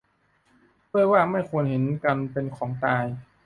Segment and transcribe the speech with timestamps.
[0.91, 3.05] ด้วยว่าไม่ควรเห็นกันเป็นของตาย